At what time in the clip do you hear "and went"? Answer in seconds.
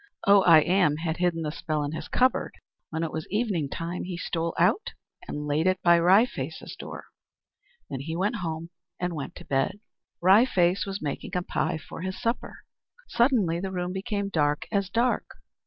8.99-9.35